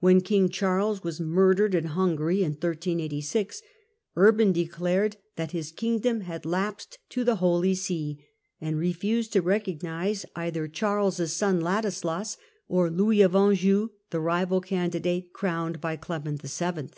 When 0.00 0.22
King 0.22 0.48
Charles 0.48 1.04
was 1.04 1.20
murdered 1.20 1.74
in 1.74 1.84
Hungary 1.92 2.42
in 2.42 2.56
138(3, 2.56 3.60
Urban 4.16 4.52
declared 4.52 5.18
that 5.36 5.50
his 5.50 5.70
Kingdom 5.70 6.22
had 6.22 6.46
lapsed 6.46 6.96
to 7.10 7.24
the 7.24 7.36
Holy 7.36 7.74
See, 7.74 8.24
and 8.58 8.78
refused 8.78 9.34
to 9.34 9.42
recognise 9.42 10.24
either 10.34 10.66
Charles's 10.66 11.34
son 11.34 11.60
Ladislas, 11.60 12.38
or 12.68 12.88
Louis 12.90 13.20
of 13.20 13.36
Anjou, 13.36 13.90
the 14.08 14.20
rival 14.20 14.62
candidate 14.62 15.34
crowned 15.34 15.78
by 15.78 15.96
Clement 15.96 16.40
VII. 16.40 16.88